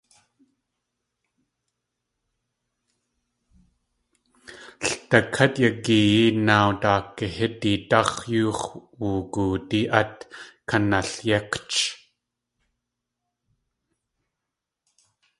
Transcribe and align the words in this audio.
Ldakát 4.87 5.53
yagiyee 5.63 6.27
náaw 6.47 6.69
daakahídidáx̲ 6.81 8.19
yux̲ 8.33 8.61
wugoodí 8.99 9.81
át 9.99 10.15
yakanalyékch. 10.27 11.79